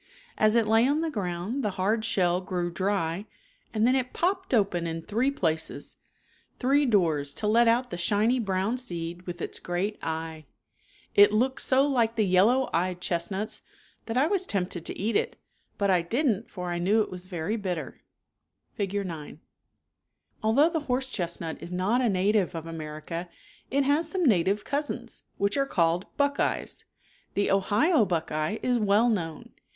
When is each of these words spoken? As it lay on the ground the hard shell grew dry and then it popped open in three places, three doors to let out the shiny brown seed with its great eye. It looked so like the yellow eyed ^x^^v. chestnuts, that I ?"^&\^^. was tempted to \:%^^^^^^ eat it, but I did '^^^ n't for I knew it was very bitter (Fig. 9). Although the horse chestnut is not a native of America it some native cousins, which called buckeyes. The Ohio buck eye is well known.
As 0.35 0.55
it 0.55 0.67
lay 0.67 0.87
on 0.87 1.01
the 1.01 1.11
ground 1.11 1.63
the 1.63 1.69
hard 1.77 2.03
shell 2.03 2.41
grew 2.41 2.71
dry 2.71 3.27
and 3.71 3.85
then 3.85 3.95
it 3.95 4.13
popped 4.13 4.51
open 4.51 4.87
in 4.87 5.03
three 5.03 5.29
places, 5.29 5.97
three 6.57 6.87
doors 6.87 7.35
to 7.35 7.45
let 7.45 7.67
out 7.67 7.91
the 7.91 7.99
shiny 7.99 8.39
brown 8.39 8.77
seed 8.79 9.21
with 9.27 9.43
its 9.43 9.59
great 9.59 9.99
eye. 10.01 10.47
It 11.13 11.31
looked 11.31 11.61
so 11.61 11.85
like 11.85 12.15
the 12.15 12.25
yellow 12.25 12.67
eyed 12.73 12.97
^x^^v. 12.97 13.01
chestnuts, 13.01 13.61
that 14.07 14.17
I 14.17 14.23
?"^&\^^. 14.17 14.23
was 14.31 14.47
tempted 14.47 14.85
to 14.87 14.93
\:%^^^^^^ 14.95 14.97
eat 14.99 15.15
it, 15.15 15.35
but 15.77 15.91
I 15.91 16.01
did 16.01 16.25
'^^^ 16.25 16.29
n't 16.37 16.49
for 16.49 16.71
I 16.71 16.79
knew 16.79 17.03
it 17.03 17.11
was 17.11 17.27
very 17.27 17.55
bitter 17.55 18.01
(Fig. 18.73 19.05
9). 19.05 19.39
Although 20.41 20.69
the 20.69 20.79
horse 20.89 21.11
chestnut 21.11 21.61
is 21.61 21.71
not 21.71 22.01
a 22.01 22.09
native 22.09 22.55
of 22.55 22.65
America 22.65 23.29
it 23.69 23.85
some 24.03 24.23
native 24.25 24.65
cousins, 24.65 25.25
which 25.37 25.59
called 25.69 26.07
buckeyes. 26.17 26.85
The 27.35 27.51
Ohio 27.51 28.03
buck 28.07 28.31
eye 28.31 28.59
is 28.63 28.79
well 28.79 29.07
known. 29.07 29.51